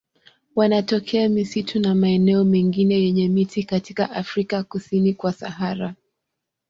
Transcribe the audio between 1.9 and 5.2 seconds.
maeneo mengine yenye miti katika Afrika kusini